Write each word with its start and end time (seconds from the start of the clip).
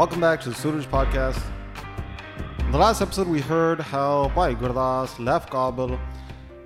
Welcome 0.00 0.22
back 0.22 0.40
to 0.40 0.48
the 0.48 0.54
Suraj 0.54 0.86
Podcast. 0.86 1.42
In 2.60 2.72
the 2.72 2.78
last 2.78 3.02
episode, 3.02 3.28
we 3.28 3.42
heard 3.42 3.80
how 3.80 4.32
Bhai 4.34 4.54
Gurdas 4.54 5.18
left 5.18 5.50
Kabul 5.50 6.00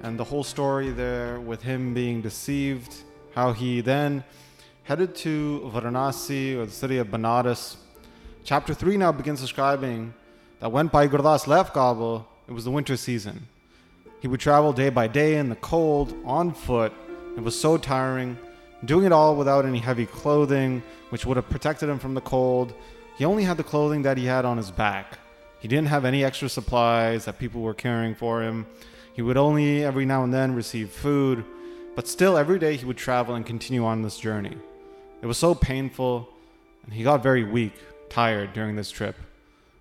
and 0.05 0.17
the 0.17 0.23
whole 0.23 0.45
story 0.45 0.93
there 0.93 1.41
with 1.41 1.61
him 1.61 1.95
being 1.95 2.21
deceived, 2.21 2.95
how 3.35 3.51
he 3.51 3.81
then 3.81 4.23
headed 4.85 5.17
to 5.17 5.69
Varanasi 5.75 6.57
or 6.57 6.67
the 6.67 6.71
city 6.71 6.99
of 6.99 7.09
Banaras. 7.09 7.75
Chapter 8.45 8.73
3 8.73 8.99
now 8.99 9.11
begins 9.11 9.41
describing 9.41 10.15
that 10.61 10.71
when 10.71 10.87
Bhai 10.87 11.09
Gurdas 11.09 11.49
left 11.49 11.75
Kabul, 11.75 12.29
it 12.47 12.53
was 12.53 12.65
the 12.65 12.71
winter 12.71 12.97
season. 12.97 13.49
He 14.21 14.29
would 14.29 14.39
travel 14.39 14.73
day 14.73 14.91
by 14.91 15.09
day 15.09 15.39
in 15.39 15.49
the 15.49 15.57
cold, 15.57 16.15
on 16.25 16.53
foot. 16.55 16.93
It 17.37 17.43
was 17.43 17.61
so 17.61 17.79
tiring, 17.79 18.39
doing 18.85 19.07
it 19.07 19.11
all 19.11 19.35
without 19.35 19.67
any 19.67 19.81
heavy 19.81 20.07
clothing, 20.07 20.85
which 21.09 21.27
would 21.27 21.37
have 21.37 21.51
protected 21.51 21.89
him 21.89 21.99
from 21.99 22.15
the 22.15 22.21
cold. 22.21 22.75
He 23.17 23.25
only 23.25 23.45
had 23.45 23.57
the 23.57 23.65
clothing 23.65 24.03
that 24.03 24.19
he 24.19 24.27
had 24.27 24.45
on 24.45 24.57
his 24.57 24.71
back. 24.73 25.19
He 25.61 25.69
didn't 25.69 25.87
have 25.89 26.05
any 26.05 26.25
extra 26.25 26.49
supplies 26.49 27.25
that 27.25 27.39
people 27.39 27.63
were 27.63 27.75
carrying 27.75 28.15
for 28.15 28.43
him. 28.43 28.67
He 29.15 29.23
would 29.23 29.37
only 29.37 29.85
every 29.85 30.05
now 30.05 30.25
and 30.25 30.35
then 30.35 30.55
receive 30.55 30.91
food, 30.91 31.45
but 31.95 32.09
still 32.09 32.37
every 32.37 32.59
day 32.59 32.77
he 32.77 32.85
would 32.85 32.97
travel 32.97 33.37
and 33.37 33.47
continue 33.47 33.85
on 33.85 34.03
this 34.03 34.19
journey. 34.19 34.57
It 35.23 35.27
was 35.27 35.39
so 35.39 35.55
painful, 35.55 36.29
and 36.85 36.93
he 36.93 37.05
got 37.05 37.23
very 37.23 37.45
weak, 37.45 37.75
tired 38.11 38.53
during 38.53 38.75
this 38.75 38.91
trip. 38.91 39.17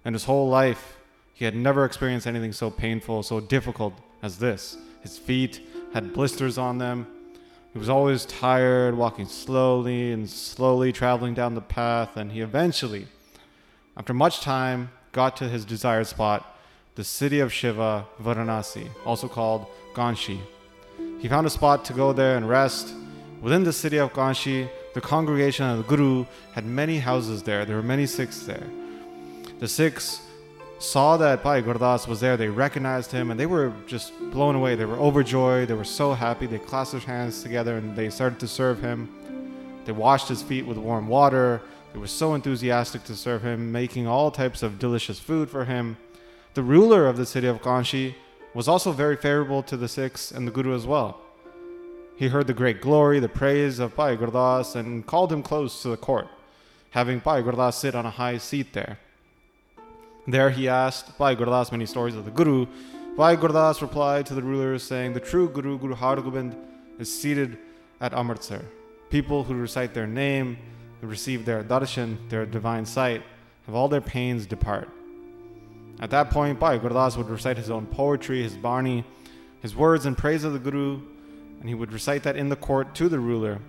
And 0.06 0.14
his 0.14 0.26
whole 0.26 0.48
life, 0.48 0.98
he 1.34 1.44
had 1.44 1.56
never 1.56 1.86
experienced 1.86 2.28
anything 2.28 2.54
so 2.54 2.70
painful, 2.70 3.24
so 3.24 3.40
difficult 3.40 3.94
as 4.22 4.38
this. 4.38 4.78
His 5.02 5.18
feet 5.18 5.60
had 5.94 6.14
blisters 6.14 6.60
on 6.60 6.78
them. 6.78 7.08
He 7.74 7.80
was 7.80 7.90
always 7.90 8.26
tired, 8.26 8.96
walking 8.96 9.26
slowly 9.26 10.12
and 10.12 10.30
slowly 10.30 10.94
traveling 10.94 11.34
down 11.34 11.56
the 11.56 11.62
path, 11.62 12.16
and 12.16 12.32
he 12.32 12.42
eventually, 12.42 13.08
after 13.96 14.14
much 14.14 14.42
time, 14.42 14.90
got 15.12 15.38
to 15.38 15.48
his 15.48 15.66
desired 15.66 16.08
spot, 16.08 16.58
the 16.96 17.04
city 17.04 17.40
of 17.40 17.54
Shiva, 17.54 18.06
Varanasi, 18.22 18.90
also 19.06 19.28
called 19.28 19.68
Kanchi. 19.94 20.40
He 21.20 21.28
found 21.28 21.48
a 21.48 21.50
spot 21.50 21.86
to 21.86 21.94
go 21.94 22.14
there 22.14 22.36
and 22.36 22.48
rest. 22.50 22.94
Within 23.42 23.64
the 23.64 23.74
city 23.74 23.98
of 23.98 24.14
Kanchi, 24.14 24.70
the 24.94 25.02
congregation 25.02 25.66
of 25.66 25.78
the 25.78 25.84
Guru 25.84 26.26
had 26.54 26.66
many 26.66 27.00
houses 27.00 27.44
there. 27.44 27.66
There 27.66 27.76
were 27.76 27.84
many 27.84 28.06
Sikhs 28.06 28.46
there. 28.46 28.68
The 29.60 29.68
Sikhs 29.68 30.22
saw 30.80 31.18
that 31.18 31.44
Bhai 31.44 31.62
Gurdas 31.62 32.08
was 32.08 32.20
there. 32.20 32.36
They 32.36 32.50
recognized 32.50 33.12
him 33.12 33.32
and 33.32 33.40
they 33.40 33.46
were 33.46 33.74
just 33.88 34.12
blown 34.32 34.56
away. 34.56 34.76
They 34.76 34.86
were 34.86 34.98
overjoyed. 34.98 35.68
They 35.68 35.74
were 35.74 35.84
so 35.84 36.14
happy. 36.14 36.46
They 36.46 36.60
clasped 36.60 36.92
their 36.92 37.02
hands 37.02 37.42
together 37.42 37.78
and 37.78 37.96
they 37.96 38.10
started 38.10 38.40
to 38.40 38.48
serve 38.48 38.82
him. 38.82 39.10
They 39.86 39.94
washed 39.94 40.28
his 40.28 40.42
feet 40.42 40.66
with 40.66 40.78
warm 40.78 41.08
water. 41.08 41.62
They 41.94 42.00
were 42.00 42.08
so 42.08 42.34
enthusiastic 42.34 43.04
to 43.04 43.16
serve 43.16 43.44
him, 43.44 43.72
making 43.72 44.08
all 44.08 44.32
types 44.32 44.64
of 44.64 44.80
delicious 44.80 45.20
food 45.20 45.50
for 45.50 45.66
him. 45.66 45.98
The 46.56 46.64
ruler 46.64 47.08
of 47.08 47.18
the 47.18 47.26
city 47.26 47.46
of 47.46 47.62
Kanchi 47.62 48.16
was 48.56 48.68
also 48.68 48.92
very 48.92 49.16
favorable 49.16 49.62
to 49.64 49.78
the 49.78 49.88
Sikhs 49.88 50.32
and 50.32 50.48
the 50.48 50.52
Guru 50.52 50.76
as 50.76 50.88
well. 50.88 51.22
He 52.16 52.30
heard 52.30 52.48
the 52.48 52.54
great 52.54 52.82
glory, 52.82 53.20
the 53.20 53.30
praise 53.30 53.78
of 53.78 53.96
Bhai 53.96 54.18
Gurdas, 54.18 54.76
and 54.76 55.06
called 55.06 55.32
him 55.32 55.44
close 55.44 55.84
to 55.84 55.90
the 55.90 55.98
court, 55.98 56.28
having 56.92 57.20
Bhai 57.20 57.44
Gurdas 57.44 57.76
sit 57.76 57.94
on 57.94 58.08
a 58.08 58.12
high 58.12 58.40
seat 58.40 58.74
there. 58.74 58.98
There 60.28 60.50
he 60.50 60.68
asked 60.68 61.18
Bhai 61.20 61.36
Gurdas 61.36 61.72
many 61.72 61.86
stories 61.86 62.16
of 62.16 62.26
the 62.26 62.32
Guru. 62.32 62.66
Bhai 63.18 63.36
Gurdas 63.36 63.82
replied 63.82 64.26
to 64.28 64.34
the 64.34 64.42
ruler, 64.42 64.80
saying, 64.80 65.14
The 65.14 65.20
true 65.20 65.48
Guru, 65.48 65.78
Guru 65.78 65.94
Har 65.94 66.16
Gobind, 66.16 66.56
is 66.98 67.14
seated 67.14 67.58
at 68.02 68.14
Amritsar. 68.14 68.62
People 69.10 69.44
who 69.44 69.54
recite 69.54 69.94
their 69.94 70.08
name, 70.08 70.58
who 71.04 71.10
receive 71.10 71.44
their 71.44 71.62
darshan, 71.62 72.18
their 72.30 72.46
divine 72.46 72.86
sight, 72.86 73.22
have 73.66 73.76
all 73.76 73.90
their 73.90 74.00
pains 74.00 74.46
depart. 74.46 74.90
At 76.00 76.10
that 76.12 76.30
point, 76.30 76.62
Bhai 76.62 76.80
Gurdas 76.80 77.18
would 77.18 77.30
recite 77.30 77.58
his 77.58 77.70
own 77.70 77.86
poetry, 77.88 78.42
his 78.42 78.56
bani, 78.56 79.04
his 79.60 79.76
words 79.76 80.06
in 80.06 80.16
praise 80.16 80.46
of 80.46 80.54
the 80.54 80.60
Guru, 80.60 81.02
and 81.60 81.68
he 81.68 81.76
would 81.76 81.92
recite 81.92 82.24
that 82.24 82.38
in 82.38 82.48
the 82.48 82.56
court 82.56 82.96
to 82.96 83.10
the 83.10 83.20
ruler, 83.20 83.60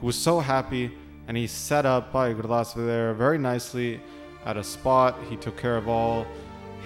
who 0.00 0.06
was 0.06 0.16
so 0.16 0.38
happy, 0.38 0.92
and 1.28 1.34
he 1.34 1.46
set 1.46 1.86
up 1.86 2.12
Bhai 2.12 2.34
Gurdas 2.34 2.74
there 2.74 3.14
very 3.14 3.38
nicely 3.38 3.98
at 4.44 4.58
a 4.58 4.64
spot. 4.64 5.16
He 5.30 5.36
took 5.36 5.56
care 5.56 5.78
of 5.78 5.88
all 5.88 6.26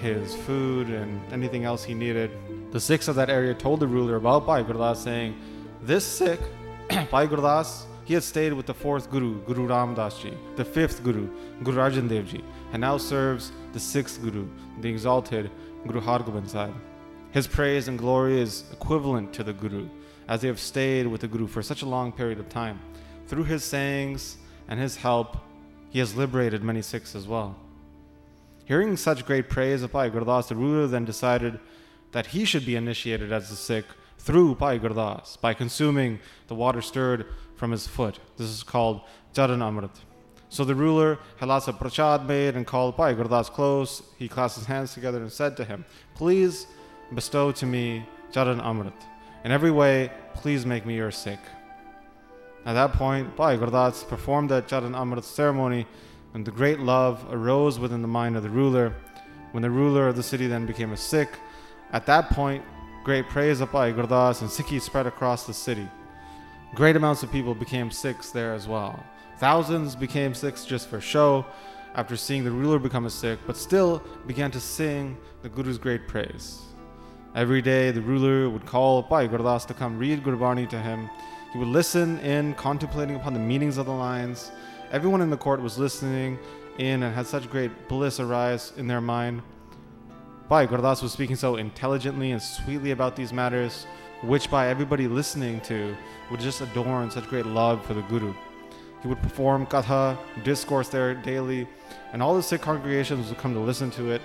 his 0.00 0.36
food 0.36 0.88
and 0.88 1.20
anything 1.32 1.64
else 1.64 1.82
he 1.82 1.94
needed. 1.94 2.30
The 2.70 2.78
Sikhs 2.78 3.08
of 3.08 3.16
that 3.16 3.28
area 3.28 3.54
told 3.54 3.80
the 3.80 3.88
ruler 3.88 4.14
about 4.14 4.46
Bhai 4.46 4.62
Gurdas, 4.62 4.98
saying, 4.98 5.34
This 5.82 6.04
Sikh, 6.04 6.38
Bhai 7.10 7.26
Gurdas, 7.26 7.86
he 8.06 8.14
had 8.14 8.22
stayed 8.22 8.52
with 8.52 8.66
the 8.66 8.72
fourth 8.72 9.10
Guru, 9.10 9.42
Guru 9.42 9.66
Ramdas 9.66 10.22
Ji, 10.22 10.32
the 10.54 10.64
fifth 10.64 11.02
Guru, 11.02 11.28
Guru 11.64 11.78
Arjan 11.78 12.08
Dev 12.08 12.26
Ji, 12.28 12.42
and 12.72 12.80
now 12.80 12.96
serves 12.96 13.50
the 13.72 13.80
sixth 13.80 14.22
Guru, 14.22 14.46
the 14.80 14.88
exalted 14.88 15.50
Guru 15.84 16.00
Har 16.00 16.20
Gobind 16.20 16.48
Sahib. 16.48 16.74
His 17.32 17.48
praise 17.48 17.88
and 17.88 17.98
glory 17.98 18.40
is 18.40 18.62
equivalent 18.72 19.32
to 19.32 19.42
the 19.42 19.52
Guru, 19.52 19.88
as 20.28 20.40
they 20.40 20.46
have 20.46 20.60
stayed 20.60 21.08
with 21.08 21.20
the 21.20 21.26
Guru 21.26 21.48
for 21.48 21.62
such 21.62 21.82
a 21.82 21.86
long 21.86 22.12
period 22.12 22.38
of 22.38 22.48
time. 22.48 22.80
Through 23.26 23.44
his 23.44 23.64
sayings 23.64 24.36
and 24.68 24.78
his 24.78 24.96
help, 24.96 25.36
he 25.90 25.98
has 25.98 26.14
liberated 26.14 26.62
many 26.62 26.82
Sikhs 26.82 27.16
as 27.16 27.26
well. 27.26 27.56
Hearing 28.66 28.96
such 28.96 29.26
great 29.26 29.48
praise 29.48 29.82
of 29.82 29.90
Bhai 29.90 30.10
Gurdas, 30.10 30.46
the 30.46 30.54
ruler 30.54 30.86
then 30.86 31.04
decided 31.04 31.58
that 32.12 32.26
he 32.26 32.44
should 32.44 32.64
be 32.64 32.76
initiated 32.76 33.32
as 33.32 33.50
a 33.50 33.56
Sikh 33.56 33.86
through 34.18 34.54
Bhai 34.54 34.78
Gurdas 34.78 35.40
by 35.40 35.54
consuming 35.54 36.20
the 36.46 36.54
water 36.54 36.80
stirred 36.80 37.26
from 37.56 37.70
his 37.70 37.86
foot. 37.86 38.20
This 38.36 38.48
is 38.48 38.62
called 38.62 39.00
Charan 39.34 39.60
Amrit. 39.60 39.90
So 40.48 40.64
the 40.64 40.74
ruler 40.74 41.18
of 41.40 41.78
prachad 41.78 42.26
made 42.26 42.54
and 42.54 42.66
called 42.66 42.96
Bhai 42.96 43.14
Gurdas 43.14 43.50
close. 43.50 44.02
He 44.16 44.28
clasped 44.28 44.60
his 44.60 44.66
hands 44.66 44.94
together 44.94 45.20
and 45.20 45.32
said 45.32 45.56
to 45.56 45.64
him, 45.64 45.84
Please 46.14 46.66
bestow 47.14 47.52
to 47.52 47.66
me 47.66 48.06
Charan 48.32 48.60
Amrit. 48.60 48.94
In 49.44 49.50
every 49.50 49.70
way, 49.70 50.10
please 50.34 50.64
make 50.64 50.86
me 50.86 50.96
your 50.96 51.10
Sikh. 51.10 51.40
At 52.64 52.74
that 52.74 52.92
point, 52.92 53.36
Bhai 53.36 53.56
Gurdas 53.56 54.06
performed 54.08 54.50
the 54.50 54.60
Charan 54.62 54.92
Amrit 54.92 55.24
ceremony, 55.24 55.86
and 56.34 56.44
the 56.44 56.50
great 56.50 56.80
love 56.80 57.24
arose 57.30 57.78
within 57.78 58.02
the 58.02 58.08
mind 58.08 58.36
of 58.36 58.42
the 58.42 58.50
ruler. 58.50 58.94
When 59.52 59.62
the 59.62 59.70
ruler 59.70 60.08
of 60.08 60.16
the 60.16 60.22
city 60.22 60.46
then 60.46 60.66
became 60.66 60.92
a 60.92 60.96
Sikh, 60.96 61.30
at 61.92 62.06
that 62.06 62.30
point, 62.30 62.64
great 63.04 63.28
praise 63.28 63.60
of 63.60 63.70
Bhai 63.70 63.92
Gurdas 63.92 64.40
and 64.40 64.50
Sikhi 64.50 64.80
spread 64.80 65.06
across 65.06 65.46
the 65.46 65.54
city. 65.54 65.88
Great 66.74 66.96
amounts 66.96 67.22
of 67.22 67.32
people 67.32 67.54
became 67.54 67.90
Sikhs 67.90 68.30
there 68.30 68.52
as 68.52 68.66
well. 68.68 69.02
Thousands 69.38 69.94
became 69.94 70.34
Sikhs 70.34 70.64
just 70.64 70.88
for 70.88 71.00
show 71.00 71.46
after 71.94 72.16
seeing 72.16 72.44
the 72.44 72.50
ruler 72.50 72.78
become 72.78 73.06
a 73.06 73.10
Sikh, 73.10 73.38
but 73.46 73.56
still 73.56 74.02
began 74.26 74.50
to 74.50 74.60
sing 74.60 75.16
the 75.42 75.48
Guru's 75.48 75.78
great 75.78 76.06
praise. 76.06 76.60
Every 77.34 77.62
day, 77.62 77.90
the 77.90 78.00
ruler 78.00 78.50
would 78.50 78.66
call 78.66 79.02
Bhai 79.02 79.28
Gurdas 79.28 79.66
to 79.66 79.74
come 79.74 79.98
read 79.98 80.22
Gurbani 80.22 80.68
to 80.70 80.78
him. 80.78 81.08
He 81.52 81.58
would 81.58 81.68
listen 81.68 82.18
in, 82.20 82.54
contemplating 82.54 83.16
upon 83.16 83.34
the 83.34 83.40
meanings 83.40 83.78
of 83.78 83.86
the 83.86 83.92
lines. 83.92 84.50
Everyone 84.90 85.20
in 85.20 85.30
the 85.30 85.36
court 85.36 85.60
was 85.60 85.78
listening 85.78 86.38
in 86.78 87.02
and 87.02 87.14
had 87.14 87.26
such 87.26 87.50
great 87.50 87.88
bliss 87.88 88.20
arise 88.20 88.72
in 88.76 88.86
their 88.86 89.00
mind. 89.00 89.42
Bhai 90.48 90.66
Gurdas 90.66 91.02
was 91.02 91.12
speaking 91.12 91.36
so 91.36 91.56
intelligently 91.56 92.30
and 92.32 92.40
sweetly 92.40 92.90
about 92.90 93.16
these 93.16 93.32
matters, 93.32 93.86
which 94.22 94.50
by 94.50 94.68
everybody 94.68 95.08
listening 95.08 95.60
to 95.62 95.96
would 96.30 96.40
just 96.40 96.60
adorn 96.60 97.10
such 97.10 97.28
great 97.28 97.46
love 97.46 97.84
for 97.84 97.94
the 97.94 98.02
Guru. 98.02 98.34
He 99.02 99.08
would 99.08 99.20
perform 99.22 99.66
katha, 99.66 100.18
discourse 100.42 100.88
there 100.88 101.14
daily, 101.14 101.68
and 102.12 102.22
all 102.22 102.34
the 102.34 102.42
Sikh 102.42 102.62
congregations 102.62 103.28
would 103.28 103.38
come 103.38 103.54
to 103.54 103.60
listen 103.60 103.90
to 103.92 104.10
it. 104.10 104.22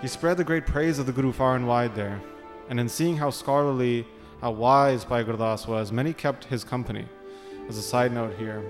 He 0.00 0.08
spread 0.08 0.36
the 0.36 0.44
great 0.44 0.66
praise 0.66 0.98
of 0.98 1.06
the 1.06 1.12
Guru 1.12 1.32
far 1.32 1.56
and 1.56 1.66
wide 1.66 1.94
there, 1.94 2.20
and 2.68 2.78
in 2.78 2.88
seeing 2.88 3.16
how 3.16 3.30
scholarly, 3.30 4.06
how 4.40 4.52
wise 4.52 5.04
Bhai 5.04 5.24
Gurdas 5.24 5.66
was, 5.66 5.90
many 5.90 6.12
kept 6.12 6.44
his 6.44 6.62
company. 6.62 7.06
As 7.68 7.76
a 7.76 7.82
side 7.82 8.12
note 8.12 8.34
here, 8.38 8.62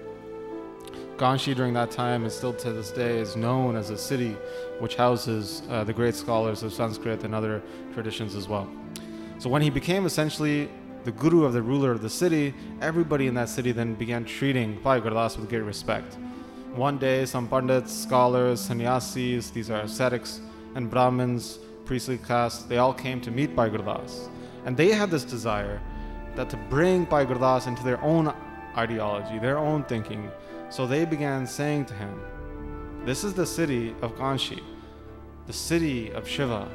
Ganshi 1.19 1.55
during 1.55 1.75
that 1.75 1.91
time 1.91 2.23
and 2.23 2.33
still 2.33 2.55
to 2.55 2.73
this 2.73 2.93
day 2.93 3.19
is 3.19 3.35
known 3.35 3.75
as 3.75 3.91
a 3.91 3.99
city 3.99 4.37
which 4.79 4.95
houses 4.95 5.63
uh, 5.69 5.83
the 5.83 5.93
great 5.93 6.15
scholars 6.15 6.63
of 6.63 6.73
Sanskrit 6.73 7.25
and 7.25 7.35
other 7.35 7.61
traditions 7.93 8.37
as 8.37 8.49
well. 8.49 8.71
So 9.39 9.49
when 9.49 9.63
he 9.63 9.71
became 9.71 10.05
essentially 10.05 10.69
the 11.05 11.13
guru 11.13 11.45
of 11.45 11.53
the 11.53 11.63
ruler 11.63 11.93
of 11.93 12.03
the 12.03 12.11
city, 12.11 12.53
everybody 12.81 13.29
in 13.29 13.35
that 13.35 13.49
city 13.49 13.71
then 13.71 13.95
began 13.95 14.25
treating 14.25 14.81
Bhai 14.83 15.01
Gurdas 15.01 15.39
with 15.39 15.49
great 15.49 15.61
respect. 15.61 16.19
One 16.75 16.99
day, 16.99 17.25
some 17.25 17.47
pandits, 17.47 17.93
scholars, 17.93 18.61
sannyasis, 18.61 19.51
these 19.51 19.71
are 19.71 19.83
ascetics, 19.83 20.41
and 20.75 20.91
Brahmins, 20.91 21.59
priestly 21.85 22.19
caste, 22.19 22.69
they 22.69 22.79
all 22.79 22.93
came 22.93 23.21
to 23.21 23.31
meet 23.31 23.55
Bhai 23.55 23.71
Gurdas. 23.71 24.29
And 24.67 24.77
they 24.77 24.91
had 24.91 25.09
this 25.09 25.25
desire 25.25 25.81
that 26.35 26.51
to 26.51 26.57
bring 26.69 27.05
Bhai 27.05 27.25
Gurdas 27.25 27.69
into 27.69 27.85
their 27.85 28.03
own 28.03 28.35
ideology, 28.77 29.39
their 29.39 29.59
own 29.59 29.85
thinking. 29.85 30.31
So 30.69 30.85
they 30.85 31.05
began 31.05 31.47
saying 31.47 31.87
to 31.87 31.95
him, 31.95 32.21
This 33.05 33.23
is 33.23 33.35
the 33.35 33.47
city 33.47 33.95
of 34.03 34.17
Kanchi, 34.17 34.63
the 35.47 35.53
city 35.53 36.11
of 36.11 36.27
Shiva. 36.29 36.69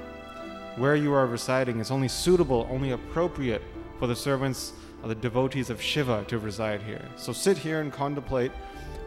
Where 0.76 0.96
you 0.96 1.14
are 1.14 1.28
residing 1.28 1.80
is 1.80 1.92
only 1.92 2.08
suitable, 2.08 2.68
only 2.72 2.92
appropriate 2.92 3.62
for 4.00 4.08
the 4.08 4.16
servants 4.16 4.74
of 5.04 5.10
the 5.10 5.16
devotees 5.16 5.70
of 5.70 5.82
Shiva 5.82 6.26
to 6.28 6.40
reside 6.40 6.82
here. 6.82 7.06
So 7.16 7.32
sit 7.32 7.58
here 7.58 7.82
and 7.82 7.94
contemplate 7.94 8.52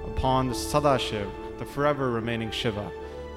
upon 0.04 0.48
the 0.48 0.54
Sadashiv, 0.54 1.28
the 1.58 1.64
forever 1.64 2.10
remaining 2.10 2.52
Shiva. 2.52 2.90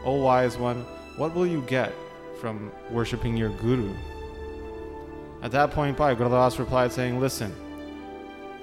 O 0.06 0.16
wise 0.22 0.58
one, 0.58 0.86
what 1.18 1.34
will 1.34 1.48
you 1.48 1.62
get 1.64 1.92
from 2.40 2.72
worshipping 2.92 3.36
your 3.36 3.50
guru? 3.50 3.94
At 5.42 5.52
that 5.52 5.72
point, 5.72 5.98
Bhai 5.98 6.16
Gurdas 6.16 6.60
replied, 6.60 6.92
saying, 6.92 7.20
Listen, 7.20 7.54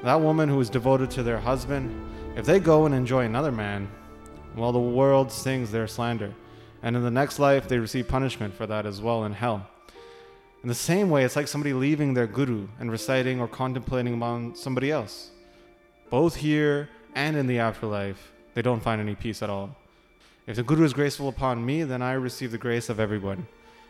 that 0.04 0.20
woman 0.20 0.48
who 0.48 0.60
is 0.60 0.70
devoted 0.70 1.10
to 1.12 1.22
their 1.22 1.38
husband, 1.38 1.90
if 2.36 2.46
they 2.46 2.60
go 2.60 2.86
and 2.86 2.94
enjoy 2.94 3.24
another 3.24 3.50
man, 3.50 3.88
well, 4.54 4.72
the 4.72 4.78
world 4.78 5.32
sings 5.32 5.72
their 5.72 5.86
slander. 5.86 6.32
And 6.86 6.94
in 6.94 7.02
the 7.02 7.10
next 7.10 7.40
life, 7.40 7.66
they 7.66 7.78
receive 7.78 8.06
punishment 8.06 8.54
for 8.54 8.64
that 8.68 8.86
as 8.86 9.00
well 9.00 9.24
in 9.24 9.32
hell. 9.32 9.66
In 10.62 10.68
the 10.68 10.74
same 10.74 11.10
way, 11.10 11.24
it's 11.24 11.34
like 11.34 11.48
somebody 11.48 11.72
leaving 11.72 12.14
their 12.14 12.28
guru 12.28 12.68
and 12.78 12.92
reciting 12.92 13.40
or 13.40 13.48
contemplating 13.48 14.14
upon 14.14 14.54
somebody 14.54 14.92
else. 14.92 15.30
Both 16.10 16.36
here 16.36 16.88
and 17.16 17.36
in 17.36 17.48
the 17.48 17.58
afterlife, 17.58 18.30
they 18.54 18.62
don't 18.62 18.84
find 18.84 19.00
any 19.00 19.16
peace 19.16 19.42
at 19.42 19.50
all. 19.50 19.74
If 20.46 20.54
the 20.54 20.62
guru 20.62 20.84
is 20.84 20.92
graceful 20.92 21.28
upon 21.28 21.66
me, 21.66 21.82
then 21.82 22.02
I 22.02 22.12
receive 22.12 22.52
the 22.52 22.56
grace 22.56 22.88
of 22.88 23.00
everyone. 23.00 23.48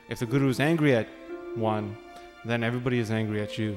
If 0.09 0.21
the 0.21 0.27
guru 0.27 0.49
is 0.49 0.59
angry 0.59 0.97
at 0.97 1.07
one, 1.55 1.99
then 2.47 2.65
everybody 2.65 2.99
is 2.99 3.11
angry 3.11 3.43
at 3.43 3.59
you. 3.59 3.77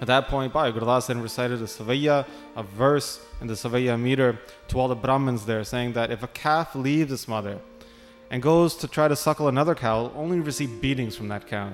At 0.00 0.06
that 0.06 0.28
point, 0.28 0.52
Bhai 0.52 0.70
Gurdas 0.70 1.08
then 1.08 1.20
recited 1.20 1.60
a 1.60 1.64
Savaya, 1.64 2.26
a 2.54 2.62
verse 2.62 3.20
in 3.40 3.48
the 3.48 3.54
Savaya 3.54 3.98
meter 4.00 4.38
to 4.68 4.78
all 4.78 4.86
the 4.86 4.94
Brahmins 4.94 5.46
there, 5.46 5.64
saying 5.64 5.94
that 5.94 6.12
if 6.12 6.22
a 6.22 6.28
calf 6.28 6.76
leaves 6.76 7.10
its 7.10 7.26
mother 7.26 7.58
and 8.32 8.42
goes 8.42 8.74
to 8.74 8.88
try 8.88 9.06
to 9.06 9.14
suckle 9.14 9.46
another 9.46 9.74
cow, 9.74 10.10
only 10.16 10.40
receive 10.40 10.80
beatings 10.80 11.14
from 11.14 11.28
that 11.28 11.46
cow. 11.46 11.70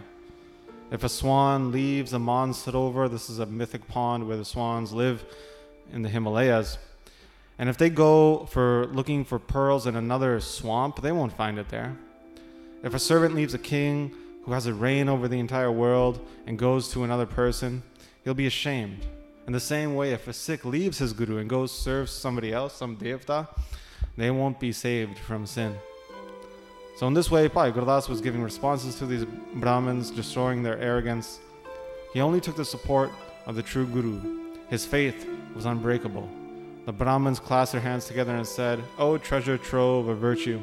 If 0.90 1.04
a 1.04 1.08
swan 1.08 1.70
leaves 1.70 2.12
a 2.12 2.16
Sarovar, 2.16 3.08
this 3.08 3.30
is 3.30 3.38
a 3.38 3.46
mythic 3.46 3.86
pond 3.86 4.26
where 4.26 4.36
the 4.36 4.44
swans 4.44 4.92
live 4.92 5.24
in 5.92 6.02
the 6.02 6.08
Himalayas, 6.08 6.76
and 7.60 7.68
if 7.68 7.78
they 7.78 7.88
go 7.88 8.46
for 8.46 8.86
looking 8.86 9.24
for 9.24 9.38
pearls 9.38 9.86
in 9.86 9.94
another 9.94 10.40
swamp, 10.40 11.00
they 11.00 11.12
won't 11.12 11.32
find 11.32 11.60
it 11.60 11.68
there. 11.68 11.96
If 12.82 12.92
a 12.92 12.98
servant 12.98 13.36
leaves 13.36 13.54
a 13.54 13.58
king 13.58 14.12
who 14.44 14.52
has 14.52 14.66
a 14.66 14.74
reign 14.74 15.08
over 15.08 15.28
the 15.28 15.38
entire 15.38 15.70
world 15.70 16.18
and 16.46 16.58
goes 16.58 16.90
to 16.90 17.04
another 17.04 17.26
person, 17.26 17.84
he'll 18.24 18.34
be 18.34 18.46
ashamed. 18.48 19.06
In 19.46 19.52
the 19.52 19.60
same 19.60 19.94
way, 19.94 20.12
if 20.12 20.26
a 20.26 20.32
Sikh 20.32 20.64
leaves 20.64 20.98
his 20.98 21.12
guru 21.12 21.38
and 21.38 21.48
goes 21.48 21.70
serve 21.70 22.10
somebody 22.10 22.52
else, 22.52 22.74
some 22.74 22.96
devta, 22.96 23.46
they 24.16 24.30
won't 24.32 24.58
be 24.58 24.72
saved 24.72 25.18
from 25.18 25.46
sin. 25.46 25.76
So 26.98 27.06
in 27.06 27.14
this 27.14 27.30
way, 27.30 27.48
Gurdas 27.48 28.08
was 28.08 28.20
giving 28.20 28.42
responses 28.42 28.96
to 28.96 29.06
these 29.06 29.24
Brahmins, 29.54 30.10
destroying 30.10 30.64
their 30.64 30.76
arrogance. 30.80 31.38
He 32.12 32.20
only 32.20 32.40
took 32.40 32.56
the 32.56 32.64
support 32.64 33.12
of 33.46 33.54
the 33.54 33.62
true 33.62 33.86
Guru. 33.86 34.50
His 34.68 34.84
faith 34.84 35.24
was 35.54 35.64
unbreakable. 35.64 36.28
The 36.86 36.92
Brahmins 36.92 37.38
clasped 37.38 37.70
their 37.70 37.80
hands 37.80 38.06
together 38.06 38.34
and 38.34 38.44
said, 38.44 38.82
O 38.98 39.16
treasure 39.16 39.56
trove 39.56 40.08
of 40.08 40.18
virtue, 40.18 40.60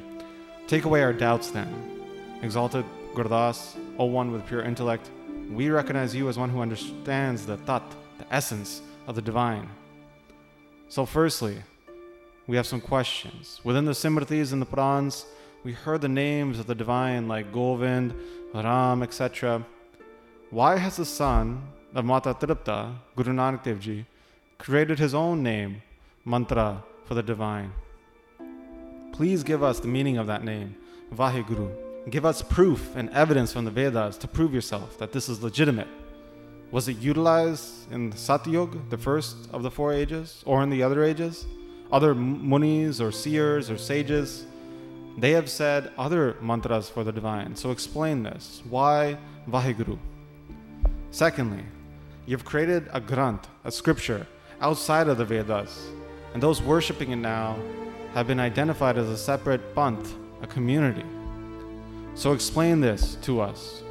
take 0.67 0.83
away 0.83 1.03
our 1.03 1.13
doubts 1.13 1.51
then. 1.51 1.73
Exalted 2.41 2.83
Gurdas, 3.13 3.77
O 3.97 4.03
one 4.03 4.33
with 4.33 4.45
pure 4.45 4.61
intellect, 4.61 5.09
we 5.49 5.69
recognize 5.69 6.13
you 6.13 6.27
as 6.27 6.37
one 6.37 6.49
who 6.49 6.59
understands 6.59 7.45
the 7.45 7.55
tat, 7.59 7.81
the 8.17 8.25
essence 8.29 8.81
of 9.07 9.15
the 9.15 9.21
divine. 9.21 9.69
So, 10.89 11.05
firstly, 11.05 11.63
we 12.45 12.57
have 12.57 12.67
some 12.67 12.81
questions. 12.81 13.61
Within 13.63 13.85
the 13.85 13.93
Simritis 13.93 14.51
and 14.51 14.61
the 14.61 14.65
Purans, 14.65 15.23
we 15.65 15.73
heard 15.73 15.99
the 15.99 16.07
names 16.07 16.59
of 16.59 16.67
the 16.67 16.75
divine 16.75 17.27
like 17.27 17.51
Govind, 17.51 18.13
Ram, 18.53 19.01
etc. 19.01 19.65
Why 20.51 20.77
has 20.77 20.97
the 20.97 21.05
son 21.05 21.63
of 21.95 22.05
Mata 22.05 22.35
Tripta, 22.35 22.93
Guru 23.15 23.33
Nanak 23.33 23.63
Dev 23.63 23.79
Ji, 23.79 24.05
created 24.59 24.99
his 24.99 25.15
own 25.15 25.41
name, 25.41 25.81
mantra, 26.23 26.83
for 27.05 27.15
the 27.15 27.23
divine? 27.23 27.73
Please 29.11 29.43
give 29.43 29.63
us 29.63 29.79
the 29.79 29.87
meaning 29.87 30.19
of 30.19 30.27
that 30.27 30.43
name, 30.43 30.75
Vaheguru. 31.11 32.11
Give 32.11 32.27
us 32.27 32.43
proof 32.43 32.95
and 32.95 33.09
evidence 33.09 33.51
from 33.51 33.65
the 33.65 33.71
Vedas 33.71 34.17
to 34.19 34.27
prove 34.27 34.53
yourself 34.53 34.99
that 34.99 35.13
this 35.13 35.27
is 35.27 35.41
legitimate. 35.41 35.87
Was 36.69 36.87
it 36.87 36.97
utilized 36.97 37.91
in 37.91 38.11
Satyug, 38.11 38.91
the 38.91 38.99
first 38.99 39.49
of 39.51 39.63
the 39.63 39.71
four 39.71 39.93
ages, 39.93 40.43
or 40.45 40.61
in 40.61 40.69
the 40.69 40.83
other 40.83 41.03
ages? 41.03 41.47
Other 41.91 42.13
munis 42.13 43.01
or 43.01 43.11
seers 43.11 43.71
or 43.71 43.79
sages, 43.79 44.45
they 45.17 45.31
have 45.31 45.49
said 45.49 45.91
other 45.97 46.35
mantras 46.41 46.89
for 46.89 47.03
the 47.03 47.11
divine. 47.11 47.55
So 47.55 47.71
explain 47.71 48.23
this. 48.23 48.61
Why 48.69 49.17
Vaheguru? 49.49 49.97
Secondly, 51.11 51.63
you've 52.25 52.43
created 52.43 52.89
a 52.91 52.99
Granth, 52.99 53.45
a 53.63 53.71
scripture, 53.71 54.27
outside 54.59 55.07
of 55.07 55.17
the 55.17 55.25
Vedas, 55.25 55.87
and 56.33 56.43
those 56.43 56.61
worshipping 56.61 57.11
it 57.11 57.17
now 57.17 57.57
have 58.13 58.27
been 58.27 58.39
identified 58.39 58.97
as 58.97 59.09
a 59.09 59.17
separate 59.17 59.75
panth, 59.75 60.13
a 60.41 60.47
community. 60.47 61.05
So 62.15 62.33
explain 62.33 62.81
this 62.81 63.15
to 63.23 63.41
us 63.41 63.83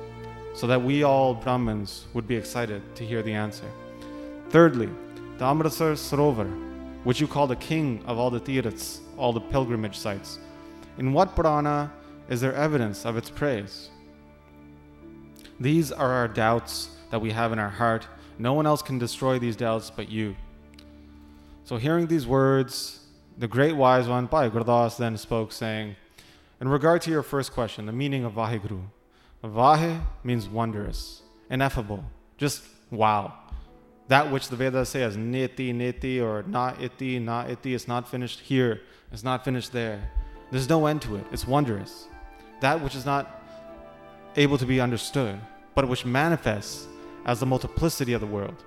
so 0.54 0.66
that 0.66 0.82
we 0.82 1.02
all 1.02 1.34
Brahmins 1.34 2.06
would 2.14 2.26
be 2.26 2.36
excited 2.36 2.82
to 2.96 3.04
hear 3.04 3.22
the 3.22 3.32
answer. 3.32 3.70
Thirdly, 4.50 4.88
the 5.38 5.44
Amritsar 5.44 5.94
Sarovar, 5.94 6.48
which 7.04 7.20
you 7.20 7.26
call 7.26 7.46
the 7.46 7.56
king 7.56 8.02
of 8.06 8.18
all 8.18 8.30
the 8.30 8.40
tirths, 8.40 9.00
all 9.16 9.32
the 9.32 9.40
pilgrimage 9.40 9.96
sites. 9.96 10.38
In 10.98 11.12
what 11.12 11.34
Purana 11.34 11.92
is 12.28 12.40
there 12.40 12.54
evidence 12.54 13.04
of 13.04 13.16
its 13.16 13.30
praise? 13.30 13.90
These 15.58 15.92
are 15.92 16.10
our 16.10 16.28
doubts 16.28 16.88
that 17.10 17.20
we 17.20 17.30
have 17.30 17.52
in 17.52 17.58
our 17.58 17.70
heart. 17.70 18.06
No 18.38 18.52
one 18.52 18.66
else 18.66 18.82
can 18.82 18.98
destroy 18.98 19.38
these 19.38 19.56
doubts 19.56 19.90
but 19.90 20.08
you. 20.08 20.36
So, 21.64 21.76
hearing 21.76 22.06
these 22.06 22.26
words, 22.26 23.00
the 23.38 23.48
great 23.48 23.74
wise 23.74 24.08
one, 24.08 24.26
Bhai 24.26 24.50
Gurdas, 24.50 24.96
then 24.96 25.16
spoke, 25.16 25.52
saying, 25.52 25.96
in 26.60 26.68
regard 26.68 27.02
to 27.02 27.10
your 27.10 27.22
first 27.22 27.52
question, 27.52 27.86
the 27.86 27.92
meaning 27.92 28.24
of 28.24 28.34
Vaheguru, 28.34 28.82
Vahe 29.42 30.00
means 30.22 30.48
wondrous, 30.48 31.22
ineffable, 31.50 32.04
just 32.38 32.62
wow. 32.90 33.34
That 34.08 34.30
which 34.30 34.48
the 34.48 34.56
Vedas 34.56 34.90
say 34.90 35.02
as 35.02 35.16
niti, 35.16 35.72
niti, 35.72 36.20
or 36.20 36.42
na 36.42 36.74
iti, 36.80 37.18
na 37.18 37.46
iti, 37.46 37.74
it's 37.74 37.88
not 37.88 38.08
finished 38.08 38.40
here, 38.40 38.82
it's 39.12 39.24
not 39.24 39.44
finished 39.44 39.72
there. 39.72 40.10
There's 40.54 40.68
no 40.68 40.86
end 40.86 41.02
to 41.02 41.16
it, 41.16 41.26
it's 41.32 41.48
wondrous. 41.48 42.06
That 42.60 42.80
which 42.80 42.94
is 42.94 43.04
not 43.04 43.42
able 44.36 44.56
to 44.56 44.64
be 44.64 44.80
understood, 44.80 45.40
but 45.74 45.88
which 45.88 46.04
manifests 46.04 46.86
as 47.26 47.40
the 47.40 47.46
multiplicity 47.46 48.12
of 48.12 48.20
the 48.20 48.28
world, 48.28 48.62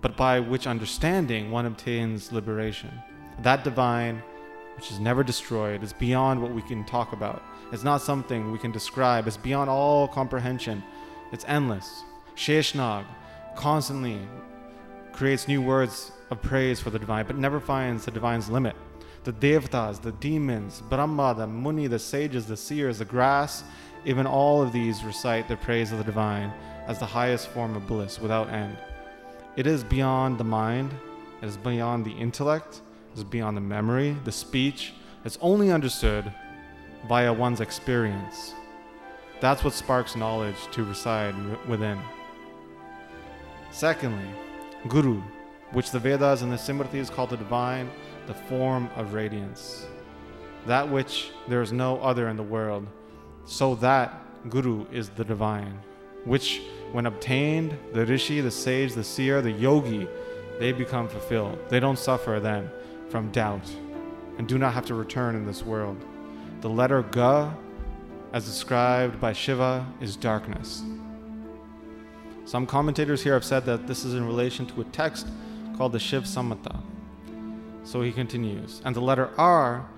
but 0.00 0.16
by 0.16 0.40
which 0.40 0.66
understanding 0.66 1.50
one 1.50 1.66
obtains 1.66 2.32
liberation. 2.32 2.90
That 3.42 3.62
divine 3.62 4.22
which 4.76 4.90
is 4.90 4.98
never 4.98 5.22
destroyed, 5.22 5.82
is 5.82 5.92
beyond 5.92 6.40
what 6.40 6.54
we 6.54 6.62
can 6.62 6.82
talk 6.86 7.12
about. 7.12 7.42
It's 7.72 7.84
not 7.84 8.00
something 8.00 8.50
we 8.50 8.58
can 8.58 8.72
describe, 8.72 9.26
it's 9.26 9.36
beyond 9.36 9.68
all 9.68 10.08
comprehension. 10.08 10.82
It's 11.30 11.44
endless. 11.46 12.04
Sheshnag 12.36 13.04
constantly 13.54 14.18
creates 15.12 15.46
new 15.46 15.60
words 15.60 16.12
of 16.30 16.40
praise 16.40 16.80
for 16.80 16.88
the 16.88 16.98
divine, 16.98 17.26
but 17.26 17.36
never 17.36 17.60
finds 17.60 18.06
the 18.06 18.10
divine's 18.10 18.48
limit. 18.48 18.74
The 19.24 19.32
devtas, 19.32 20.00
the 20.00 20.12
demons, 20.12 20.82
Brahma, 20.88 21.34
the 21.36 21.46
Muni, 21.46 21.86
the 21.86 21.98
sages, 21.98 22.46
the 22.46 22.56
seers, 22.56 22.98
the 22.98 23.04
grass, 23.04 23.64
even 24.04 24.26
all 24.26 24.62
of 24.62 24.72
these 24.72 25.04
recite 25.04 25.46
the 25.46 25.56
praise 25.56 25.92
of 25.92 25.98
the 25.98 26.04
divine 26.04 26.52
as 26.86 26.98
the 26.98 27.06
highest 27.06 27.48
form 27.48 27.76
of 27.76 27.86
bliss 27.86 28.18
without 28.18 28.48
end. 28.48 28.78
It 29.56 29.66
is 29.66 29.84
beyond 29.84 30.38
the 30.38 30.44
mind, 30.44 30.94
it 31.42 31.46
is 31.46 31.56
beyond 31.56 32.04
the 32.04 32.12
intellect, 32.12 32.80
it 33.12 33.18
is 33.18 33.24
beyond 33.24 33.56
the 33.56 33.60
memory, 33.60 34.16
the 34.24 34.32
speech. 34.32 34.94
It's 35.24 35.38
only 35.42 35.70
understood 35.70 36.32
via 37.08 37.32
one's 37.32 37.60
experience. 37.60 38.54
That's 39.40 39.64
what 39.64 39.74
sparks 39.74 40.16
knowledge 40.16 40.56
to 40.72 40.84
reside 40.84 41.34
within. 41.66 41.98
Secondly, 43.70 44.28
Guru, 44.88 45.20
which 45.72 45.90
the 45.90 45.98
Vedas 45.98 46.42
and 46.42 46.50
the 46.50 46.56
Simritis 46.56 47.10
call 47.10 47.26
the 47.26 47.36
divine, 47.36 47.90
the 48.30 48.34
form 48.48 48.88
of 48.94 49.12
radiance. 49.12 49.88
That 50.66 50.88
which 50.88 51.32
there 51.48 51.62
is 51.62 51.72
no 51.72 51.98
other 52.00 52.28
in 52.28 52.36
the 52.36 52.44
world. 52.44 52.86
So 53.44 53.74
that 53.76 54.22
Guru 54.48 54.86
is 54.92 55.08
the 55.08 55.24
divine, 55.24 55.76
which, 56.24 56.62
when 56.92 57.06
obtained, 57.06 57.76
the 57.92 58.06
Rishi, 58.06 58.40
the 58.40 58.50
sage, 58.52 58.92
the 58.94 59.02
seer, 59.02 59.42
the 59.42 59.50
yogi, 59.50 60.06
they 60.60 60.70
become 60.70 61.08
fulfilled. 61.08 61.58
They 61.68 61.80
don't 61.80 61.98
suffer 61.98 62.38
then 62.38 62.70
from 63.08 63.32
doubt 63.32 63.68
and 64.38 64.46
do 64.46 64.58
not 64.58 64.74
have 64.74 64.86
to 64.86 64.94
return 64.94 65.34
in 65.34 65.44
this 65.44 65.64
world. 65.64 65.98
The 66.60 66.70
letter 66.70 67.02
Ga, 67.02 67.52
as 68.32 68.44
described 68.44 69.20
by 69.20 69.32
Shiva, 69.32 69.84
is 70.00 70.14
darkness. 70.14 70.84
Some 72.44 72.64
commentators 72.64 73.24
here 73.24 73.32
have 73.32 73.44
said 73.44 73.64
that 73.64 73.88
this 73.88 74.04
is 74.04 74.14
in 74.14 74.24
relation 74.24 74.66
to 74.66 74.82
a 74.82 74.84
text 74.84 75.26
called 75.76 75.90
the 75.90 75.98
Shiv 75.98 76.24
Samhita. 76.24 76.80
So 77.82 78.02
he 78.02 78.12
continues, 78.12 78.82
and 78.84 78.94
the 78.94 79.00
letter 79.00 79.30
R, 79.38 79.88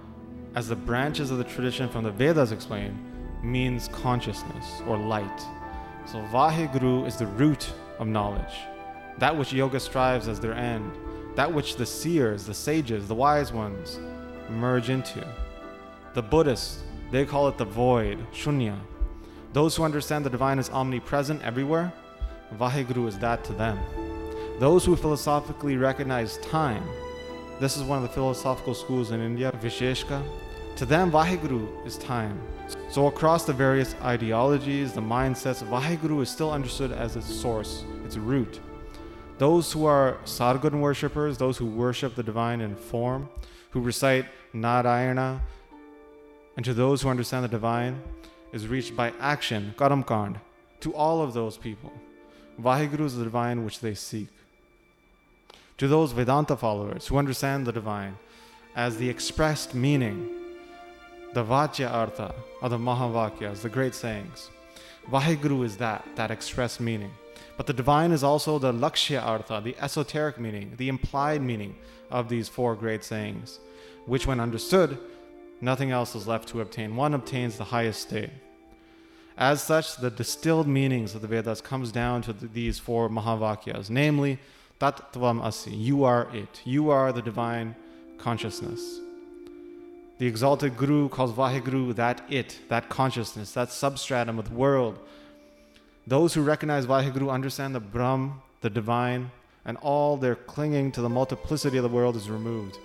as 0.55 0.69
the 0.69 0.77
branches 0.77 1.31
of 1.31 1.39
the 1.39 1.45
tradition 1.45 1.89
from 1.89 2.05
the 2.05 2.11
Vedas 2.11 2.53
explain, 2.53 2.97
means 3.43 3.89
consciousness 3.89 4.81
or 4.87 4.97
light. 4.97 5.41
So 6.07 6.19
Vaheguru 6.33 7.07
is 7.07 7.17
the 7.17 7.27
root 7.27 7.73
of 7.99 8.07
knowledge. 8.07 8.55
that 9.19 9.37
which 9.37 9.53
yoga 9.53 9.81
strives 9.81 10.29
as 10.29 10.41
their 10.41 10.55
end, 10.55 10.91
that 11.35 11.53
which 11.53 11.77
the 11.77 11.87
seers, 11.87 12.45
the 12.45 12.55
sages, 12.55 13.09
the 13.09 13.15
wise 13.15 13.53
ones 13.53 13.99
merge 14.51 14.91
into. 14.91 15.27
The 16.15 16.23
Buddhists, 16.23 16.83
they 17.11 17.25
call 17.25 17.49
it 17.49 17.59
the 17.59 17.65
void, 17.65 18.19
shunya. 18.33 18.79
Those 19.53 19.77
who 19.77 19.85
understand 19.85 20.25
the 20.25 20.31
divine 20.31 20.59
is 20.59 20.71
omnipresent 20.71 21.43
everywhere, 21.43 21.93
Vaheguru 22.59 23.07
is 23.09 23.19
that 23.19 23.45
to 23.45 23.53
them. 23.53 23.79
Those 24.59 24.85
who 24.85 24.97
philosophically 24.97 25.77
recognize 25.77 26.39
time, 26.39 26.83
this 27.63 27.77
is 27.77 27.85
one 27.85 27.97
of 27.97 28.03
the 28.03 28.09
philosophical 28.09 28.75
schools 28.75 29.13
in 29.13 29.21
India, 29.21 29.53
Vaisheshika. 29.63 30.21
To 30.75 30.85
them, 30.85 31.13
Vaheguru 31.13 31.87
is 31.87 31.97
time. 31.97 32.37
So, 32.91 33.07
across 33.07 33.45
the 33.45 33.53
various 33.53 33.95
ideologies, 34.03 34.93
the 34.93 35.01
mindsets, 35.01 35.63
Vaheguru 35.63 36.23
is 36.23 36.29
still 36.29 36.51
understood 36.51 36.91
as 36.91 37.15
its 37.15 37.33
source, 37.33 37.85
its 38.05 38.17
root. 38.17 38.59
Those 39.39 39.71
who 39.71 39.85
are 39.85 40.19
Sargun 40.25 40.81
worshippers, 40.81 41.39
those 41.39 41.57
who 41.57 41.67
worship 41.67 42.17
the 42.17 42.25
divine 42.25 42.61
in 42.61 42.75
form, 42.75 43.29
who 43.71 43.81
recite 43.81 44.27
Narayana, 44.53 45.41
and 46.57 46.65
to 46.65 46.75
those 46.75 47.01
who 47.01 47.11
understand 47.11 47.45
the 47.45 47.49
divine, 47.49 48.03
is 48.53 48.67
reached 48.67 48.97
by 48.97 49.13
action, 49.21 49.73
Karamkand, 49.77 50.41
to 50.81 50.93
all 50.97 51.23
of 51.23 51.33
those 51.33 51.59
people. 51.59 51.93
Vaheguru 52.61 53.05
is 53.05 53.15
the 53.15 53.23
divine 53.23 53.65
which 53.65 53.79
they 53.79 53.95
seek. 53.95 54.31
To 55.79 55.89
those 55.89 56.13
Vedanta 56.13 56.57
followers 56.57 57.07
who 57.07 57.17
understand 57.17 57.67
the 57.67 57.73
divine 57.73 58.17
as 58.77 58.97
the 58.97 59.09
expressed 59.09 59.75
meaning, 59.75 60.29
the 61.35 61.45
Vachya 61.45 61.91
Artha, 61.91 62.35
or 62.61 62.69
the 62.69 62.79
Mahavakyas, 62.79 63.63
the 63.63 63.69
great 63.69 63.95
sayings. 63.95 64.51
Vaheguru 65.11 65.65
is 65.65 65.77
that, 65.79 66.07
that 66.15 66.31
expressed 66.31 66.81
meaning. 66.81 67.11
But 67.57 67.67
the 67.67 67.73
divine 67.73 68.13
is 68.13 68.23
also 68.23 68.59
the 68.59 68.73
Lakshya 68.73 69.23
Artha, 69.23 69.61
the 69.63 69.77
esoteric 69.79 70.39
meaning, 70.39 70.75
the 70.77 70.89
implied 70.89 71.43
meaning 71.43 71.75
of 72.11 72.29
these 72.29 72.49
four 72.49 72.75
great 72.75 73.05
sayings, 73.05 73.59
which, 74.07 74.27
when 74.27 74.41
understood, 74.41 74.99
nothing 75.61 75.91
else 75.91 76.15
is 76.15 76.27
left 76.27 76.49
to 76.49 76.61
obtain. 76.61 76.97
One 76.97 77.15
obtains 77.15 77.57
the 77.57 77.65
highest 77.65 78.03
state. 78.03 78.31
As 79.37 79.63
such, 79.63 79.97
the 79.97 80.11
distilled 80.11 80.69
meanings 80.69 81.15
of 81.15 81.23
the 81.23 81.29
Vedas 81.29 81.61
comes 81.61 81.91
down 81.91 82.23
to 82.23 82.33
the, 82.33 82.47
these 82.47 82.79
four 82.79 83.09
Mahavakyas, 83.09 83.91
namely, 83.91 84.39
Tat 84.83 85.01
Asi, 85.17 85.71
you 85.71 86.03
are 86.03 86.27
it, 86.35 86.61
you 86.65 86.91
are 86.91 87.13
the 87.13 87.23
divine 87.23 87.77
consciousness. 88.19 88.99
The 90.19 90.27
exalted 90.27 90.77
Guru 90.77 91.09
calls 91.09 91.33
Vaheguru 91.33 91.95
that 91.95 92.23
it, 92.29 92.59
that 92.69 92.89
consciousness, 92.89 93.53
that 93.53 93.71
substratum 93.71 94.41
of 94.41 94.49
the 94.49 94.57
world. 94.57 94.99
Those 96.09 96.35
who 96.35 96.43
recognize 96.43 96.87
Vaheguru 96.87 97.31
understand 97.31 97.77
the 97.77 97.79
Brahm, 97.79 98.43
the 98.61 98.71
divine, 98.71 99.31
and 99.65 99.77
all 99.77 100.17
their 100.17 100.35
clinging 100.35 100.91
to 100.91 101.01
the 101.01 101.09
multiplicity 101.09 101.77
of 101.77 101.85
the 101.85 101.89
world 101.89 102.17
is 102.17 102.29
removed. 102.29 102.77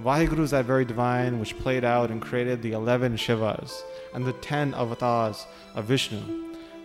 Vaheguru 0.00 0.44
is 0.44 0.52
that 0.52 0.66
very 0.66 0.84
divine 0.84 1.40
which 1.40 1.58
played 1.58 1.82
out 1.82 2.12
and 2.12 2.22
created 2.22 2.62
the 2.62 2.74
11 2.74 3.16
Shivas 3.16 3.82
and 4.14 4.24
the 4.24 4.34
10 4.34 4.72
avatars 4.74 5.46
of 5.74 5.86
Vishnu. 5.86 6.20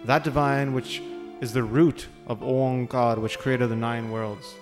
That 0.06 0.24
divine 0.24 0.74
which 0.74 1.04
is 1.42 1.54
the 1.54 1.64
root 1.64 2.08
of 2.28 2.42
Omkar 2.42 3.18
which 3.20 3.40
created 3.40 3.70
the 3.70 3.76
nine 3.76 4.12
worlds. 4.12 4.56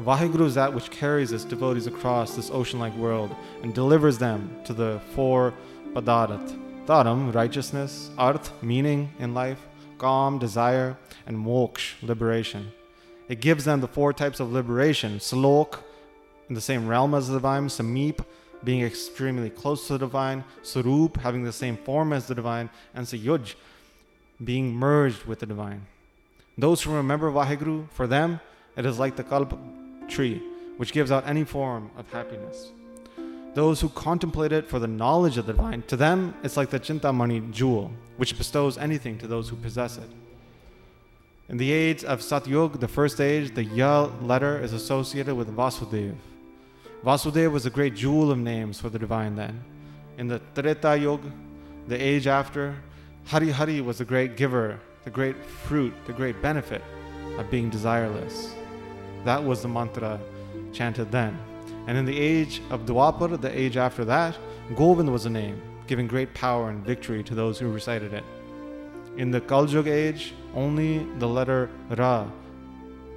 Vaheguru 0.00 0.46
is 0.46 0.54
that 0.54 0.72
which 0.74 0.90
carries 0.90 1.32
its 1.32 1.44
devotees 1.44 1.86
across 1.86 2.34
this 2.34 2.50
ocean 2.50 2.80
like 2.80 2.94
world 2.96 3.34
and 3.62 3.74
delivers 3.74 4.18
them 4.18 4.50
to 4.64 4.72
the 4.72 5.00
four 5.14 5.54
Padarat. 5.92 6.60
Dharam, 6.86 7.34
righteousness, 7.34 8.10
Arth, 8.18 8.50
meaning 8.62 9.10
in 9.18 9.32
life, 9.32 9.66
Kam, 9.98 10.38
desire, 10.38 10.98
and 11.26 11.36
Moksh, 11.36 11.94
liberation. 12.02 12.72
It 13.28 13.40
gives 13.40 13.64
them 13.64 13.80
the 13.80 13.88
four 13.88 14.12
types 14.12 14.40
of 14.40 14.52
liberation 14.52 15.18
Slok, 15.18 15.78
in 16.48 16.54
the 16.54 16.60
same 16.60 16.86
realm 16.86 17.14
as 17.14 17.28
the 17.28 17.34
divine, 17.34 17.68
Samip, 17.68 18.24
being 18.64 18.82
extremely 18.82 19.50
close 19.50 19.86
to 19.86 19.94
the 19.94 20.00
divine, 20.00 20.44
Sarup, 20.62 21.18
having 21.18 21.44
the 21.44 21.52
same 21.52 21.76
form 21.76 22.12
as 22.12 22.26
the 22.26 22.34
divine, 22.34 22.70
and 22.94 23.06
Sayuj, 23.06 23.54
being 24.42 24.74
merged 24.74 25.24
with 25.24 25.40
the 25.40 25.46
divine. 25.46 25.86
Those 26.56 26.82
who 26.82 26.94
remember 26.94 27.30
Vaheguru, 27.30 27.90
for 27.90 28.06
them, 28.06 28.40
it 28.76 28.86
is 28.86 28.98
like 28.98 29.16
the 29.16 29.24
kalp 29.24 29.58
tree, 30.08 30.42
which 30.76 30.92
gives 30.92 31.10
out 31.10 31.26
any 31.26 31.44
form 31.44 31.90
of 31.96 32.10
happiness. 32.12 32.70
Those 33.54 33.80
who 33.80 33.88
contemplate 33.88 34.52
it 34.52 34.68
for 34.68 34.78
the 34.78 34.86
knowledge 34.86 35.38
of 35.38 35.46
the 35.46 35.52
divine, 35.52 35.82
to 35.82 35.96
them, 35.96 36.34
it's 36.42 36.56
like 36.56 36.70
the 36.70 36.80
Chintamani 36.80 37.52
jewel, 37.52 37.90
which 38.16 38.36
bestows 38.36 38.78
anything 38.78 39.18
to 39.18 39.26
those 39.26 39.48
who 39.48 39.56
possess 39.56 39.96
it. 39.96 40.10
In 41.48 41.56
the 41.56 41.70
age 41.70 42.04
of 42.04 42.20
Satyug, 42.20 42.80
the 42.80 42.88
first 42.88 43.20
age, 43.20 43.54
the 43.54 43.64
Va 43.64 44.10
letter 44.22 44.60
is 44.62 44.72
associated 44.72 45.34
with 45.34 45.54
Vasudev. 45.54 46.14
Vasudev 47.04 47.52
was 47.52 47.66
a 47.66 47.70
great 47.70 47.94
jewel 47.94 48.30
of 48.30 48.38
names 48.38 48.80
for 48.80 48.88
the 48.88 48.98
divine 48.98 49.36
then. 49.36 49.62
In 50.18 50.26
the 50.28 50.40
Treta 50.54 50.96
Yuga, 50.96 51.30
the 51.86 52.00
age 52.02 52.26
after, 52.26 52.76
Hari 53.26 53.50
Hari 53.50 53.80
was 53.80 53.98
the 53.98 54.04
great 54.04 54.36
giver, 54.36 54.78
the 55.04 55.10
great 55.10 55.36
fruit, 55.44 55.94
the 56.06 56.12
great 56.12 56.42
benefit 56.42 56.82
of 57.38 57.50
being 57.50 57.70
desireless. 57.70 58.52
That 59.24 59.42
was 59.42 59.62
the 59.62 59.68
mantra 59.68 60.20
chanted 60.74 61.10
then. 61.10 61.38
And 61.86 61.96
in 61.96 62.04
the 62.04 62.18
age 62.18 62.60
of 62.70 62.84
Dwapar, 62.84 63.40
the 63.40 63.58
age 63.58 63.78
after 63.78 64.04
that, 64.04 64.36
Govind 64.76 65.10
was 65.10 65.24
a 65.24 65.30
name, 65.30 65.60
giving 65.86 66.06
great 66.06 66.34
power 66.34 66.68
and 66.68 66.84
victory 66.84 67.22
to 67.24 67.34
those 67.34 67.58
who 67.58 67.72
recited 67.72 68.12
it. 68.12 68.24
In 69.16 69.30
the 69.30 69.40
Kaljug 69.40 69.86
age, 69.86 70.34
only 70.54 70.98
the 71.18 71.28
letter 71.28 71.70
Ra 71.88 72.26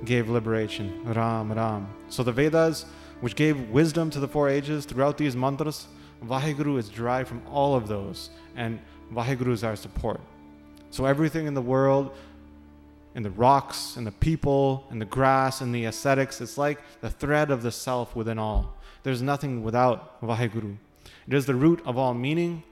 gave 0.05 0.29
liberation, 0.29 1.03
Ram, 1.03 1.51
Ram. 1.51 1.87
So 2.07 2.23
the 2.23 2.31
Vedas 2.31 2.85
which 3.19 3.35
gave 3.35 3.69
wisdom 3.71 4.09
to 4.11 4.19
the 4.19 4.27
four 4.27 4.47
ages 4.47 4.85
throughout 4.85 5.17
these 5.17 5.35
mantras, 5.35 5.87
Vaheguru 6.23 6.77
is 6.77 6.87
derived 6.87 7.27
from 7.27 7.41
all 7.47 7.75
of 7.75 7.87
those, 7.87 8.29
and 8.55 8.79
Vaheguru 9.13 9.51
is 9.51 9.63
our 9.63 9.75
support. 9.75 10.19
So 10.89 11.05
everything 11.05 11.47
in 11.47 11.53
the 11.53 11.61
world, 11.61 12.15
in 13.15 13.23
the 13.23 13.31
rocks, 13.31 13.97
in 13.97 14.03
the 14.03 14.11
people, 14.11 14.85
in 14.91 14.99
the 14.99 15.05
grass, 15.05 15.61
in 15.61 15.71
the 15.71 15.85
ascetics, 15.85 16.39
it's 16.41 16.57
like 16.57 16.79
the 17.01 17.09
thread 17.09 17.51
of 17.51 17.61
the 17.61 17.71
self 17.71 18.15
within 18.15 18.37
all. 18.37 18.75
There's 19.03 19.21
nothing 19.21 19.63
without 19.63 20.21
Vaheguru. 20.21 20.77
It 21.27 21.33
is 21.33 21.45
the 21.45 21.55
root 21.55 21.81
of 21.85 21.97
all 21.97 22.13
meaning 22.13 22.63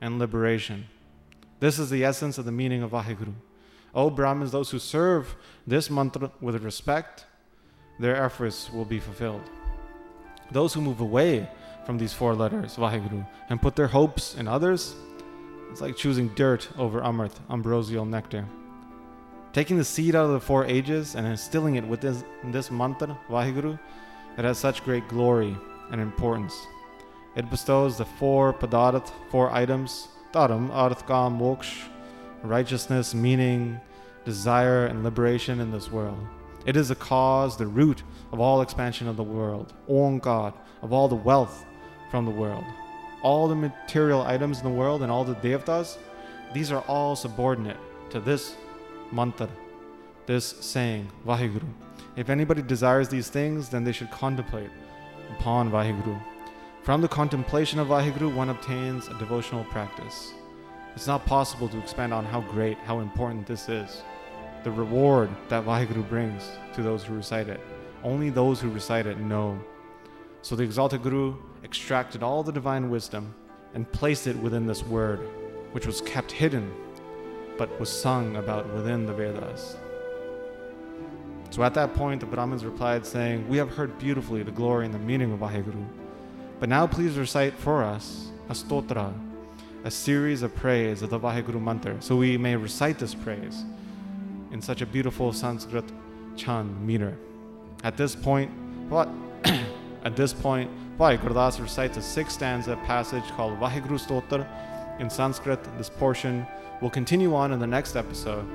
and 0.00 0.18
liberation. 0.18 0.86
This 1.60 1.78
is 1.78 1.90
the 1.90 2.04
essence 2.04 2.38
of 2.38 2.44
the 2.44 2.52
meaning 2.52 2.82
of 2.82 2.92
Vaheguru. 2.92 3.34
O 3.94 4.08
Brahmins, 4.08 4.52
those 4.52 4.70
who 4.70 4.78
serve 4.78 5.34
this 5.66 5.90
mantra 5.90 6.30
with 6.40 6.62
respect, 6.62 7.26
their 7.98 8.16
efforts 8.24 8.70
will 8.72 8.84
be 8.84 8.98
fulfilled. 8.98 9.42
Those 10.50 10.74
who 10.74 10.80
move 10.80 11.00
away 11.00 11.48
from 11.84 11.98
these 11.98 12.12
four 12.12 12.34
letters, 12.34 12.76
Vaheguru, 12.76 13.26
and 13.48 13.60
put 13.60 13.76
their 13.76 13.88
hopes 13.88 14.34
in 14.34 14.48
others, 14.48 14.94
it's 15.70 15.80
like 15.80 15.96
choosing 15.96 16.28
dirt 16.34 16.68
over 16.76 17.00
Amrit, 17.00 17.32
ambrosial 17.48 18.04
nectar. 18.04 18.46
Taking 19.52 19.78
the 19.78 19.84
seed 19.84 20.14
out 20.14 20.26
of 20.26 20.32
the 20.32 20.40
four 20.40 20.64
ages 20.64 21.14
and 21.14 21.26
instilling 21.26 21.76
it 21.76 21.86
with 21.86 22.00
this, 22.00 22.70
mantra, 22.70 23.18
Vaheguru, 23.28 23.78
it 24.38 24.44
has 24.44 24.58
such 24.58 24.84
great 24.84 25.08
glory 25.08 25.56
and 25.90 26.00
importance. 26.00 26.54
It 27.36 27.50
bestows 27.50 27.98
the 27.98 28.04
four 28.04 28.52
padarat, 28.52 29.10
four 29.30 29.50
items, 29.50 30.08
dharam, 30.32 30.70
arth, 30.70 31.06
kam, 31.06 31.38
moksh, 31.38 31.88
righteousness, 32.42 33.14
meaning, 33.14 33.80
desire, 34.24 34.86
and 34.86 35.04
liberation 35.04 35.60
in 35.60 35.70
this 35.70 35.90
world. 35.90 36.18
It 36.66 36.76
is 36.76 36.88
the 36.88 36.94
cause, 36.94 37.56
the 37.56 37.66
root 37.66 38.02
of 38.32 38.40
all 38.40 38.60
expansion 38.60 39.08
of 39.08 39.16
the 39.16 39.22
world, 39.22 39.72
Om 39.88 40.18
God, 40.18 40.54
of 40.82 40.92
all 40.92 41.08
the 41.08 41.14
wealth 41.14 41.64
from 42.10 42.24
the 42.24 42.30
world. 42.30 42.64
All 43.22 43.48
the 43.48 43.54
material 43.54 44.22
items 44.22 44.58
in 44.58 44.64
the 44.64 44.70
world 44.70 45.02
and 45.02 45.10
all 45.10 45.24
the 45.24 45.34
devtas, 45.34 45.98
these 46.54 46.72
are 46.72 46.80
all 46.82 47.14
subordinate 47.14 47.76
to 48.10 48.20
this 48.20 48.56
mantra, 49.12 49.48
this 50.26 50.46
saying, 50.60 51.10
Vaheguru. 51.26 51.68
If 52.16 52.28
anybody 52.28 52.62
desires 52.62 53.08
these 53.08 53.28
things, 53.28 53.68
then 53.68 53.84
they 53.84 53.92
should 53.92 54.10
contemplate 54.10 54.70
upon 55.38 55.70
Vaheguru. 55.70 56.20
From 56.82 57.02
the 57.02 57.08
contemplation 57.08 57.78
of 57.78 57.88
Vaheguru, 57.88 58.34
one 58.34 58.48
obtains 58.48 59.08
a 59.08 59.18
devotional 59.18 59.64
practice. 59.64 60.32
It's 60.96 61.06
not 61.06 61.26
possible 61.26 61.68
to 61.68 61.78
expand 61.78 62.12
on 62.12 62.24
how 62.24 62.40
great, 62.40 62.78
how 62.78 63.00
important 63.00 63.46
this 63.46 63.68
is 63.68 64.02
the 64.64 64.70
reward 64.70 65.30
that 65.48 65.64
Vaheguru 65.64 66.06
brings 66.08 66.50
to 66.74 66.82
those 66.82 67.04
who 67.04 67.14
recite 67.14 67.48
it. 67.48 67.60
Only 68.02 68.30
those 68.30 68.60
who 68.60 68.70
recite 68.70 69.06
it 69.06 69.18
know. 69.18 69.58
So 70.42 70.56
the 70.56 70.62
exalted 70.62 71.02
Guru 71.02 71.36
extracted 71.64 72.22
all 72.22 72.42
the 72.42 72.52
divine 72.52 72.90
wisdom 72.90 73.34
and 73.74 73.90
placed 73.92 74.26
it 74.26 74.36
within 74.36 74.66
this 74.66 74.82
word, 74.82 75.20
which 75.72 75.86
was 75.86 76.00
kept 76.00 76.32
hidden 76.32 76.72
but 77.60 77.78
was 77.78 77.90
sung 77.90 78.36
about 78.36 78.72
within 78.72 79.04
the 79.04 79.12
Vedas. 79.12 79.76
So 81.50 81.62
at 81.62 81.74
that 81.74 81.92
point, 81.92 82.20
the 82.20 82.26
Brahmins 82.26 82.64
replied, 82.64 83.04
saying, 83.04 83.46
We 83.50 83.58
have 83.58 83.68
heard 83.68 83.98
beautifully 83.98 84.42
the 84.42 84.50
glory 84.50 84.86
and 84.86 84.94
the 84.94 84.98
meaning 84.98 85.30
of 85.30 85.40
Vaheguru. 85.40 85.84
But 86.58 86.70
now 86.70 86.86
please 86.86 87.18
recite 87.18 87.52
for 87.52 87.84
us 87.84 88.30
a 88.48 88.54
stotra, 88.54 89.12
a 89.84 89.90
series 89.90 90.40
of 90.40 90.54
praise 90.54 91.02
of 91.02 91.10
the 91.10 91.20
Vaheguru 91.20 91.60
mantra, 91.60 92.00
so 92.00 92.16
we 92.16 92.38
may 92.38 92.56
recite 92.56 92.98
this 92.98 93.14
praise 93.14 93.62
in 94.52 94.62
such 94.62 94.80
a 94.80 94.86
beautiful 94.86 95.30
Sanskrit 95.30 95.84
Chand 96.36 96.80
meter. 96.86 97.14
At 97.84 97.98
this 97.98 98.16
point, 98.16 98.50
what? 98.88 99.10
At 100.04 100.16
this 100.16 100.32
point, 100.32 100.70
Bhai 101.00 101.16
Gurdas 101.16 101.58
recites 101.58 101.96
a 101.96 102.02
six 102.02 102.34
stanza 102.34 102.76
passage 102.84 103.24
called 103.34 103.58
Vaheguru 103.58 103.98
Stotra 103.98 104.46
in 105.00 105.08
Sanskrit. 105.08 105.58
This 105.78 105.88
portion 105.88 106.46
will 106.82 106.90
continue 106.90 107.34
on 107.34 107.52
in 107.52 107.58
the 107.58 107.66
next 107.66 107.96
episode. 107.96 108.46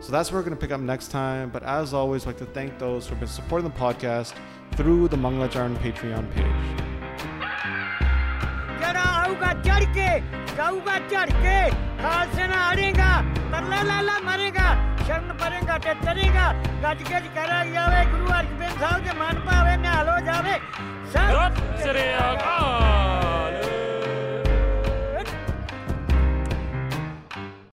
So 0.00 0.10
that's 0.10 0.32
where 0.32 0.40
we're 0.40 0.46
going 0.46 0.56
to 0.56 0.60
pick 0.62 0.72
up 0.72 0.80
next 0.80 1.08
time. 1.08 1.50
But 1.50 1.64
as 1.64 1.92
always, 1.92 2.22
I'd 2.22 2.28
like 2.28 2.38
to 2.38 2.46
thank 2.46 2.78
those 2.78 3.04
who 3.04 3.10
have 3.10 3.20
been 3.20 3.28
supporting 3.28 3.68
the 3.68 3.76
podcast 3.76 4.32
through 4.74 5.08
the 5.08 5.18
Mangla 5.18 5.50
Patreon 5.84 6.26
page. 6.32 6.46
ਸ਼ਰਨ 15.06 15.32
ਪਰੇਗਾ 15.38 15.76
ਤੇ 15.78 15.92
ਤਰੇਗਾ 16.04 16.52
ਗੱਜ 16.82 17.02
ਗੱਜ 17.10 17.26
ਕਰਾ 17.34 17.64
ਜਾਵੇ 17.64 18.04
ਗੁਰੂ 18.10 18.26
ਅਰਜਨ 18.38 18.78
ਸਾਹਿਬ 18.80 19.04
ਦੇ 19.04 19.12
ਮਨ 19.18 19.38
ਹੋ 20.08 20.18
ਜਾਵੇ 20.26 20.58
City 21.78 22.00
of. 22.00 22.40
Oh! 22.42 22.95